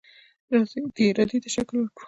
راځئ 0.51 0.81
دې 0.95 1.03
ارادې 1.11 1.37
ته 1.43 1.49
شکل 1.55 1.75
ورکړو. 1.77 1.99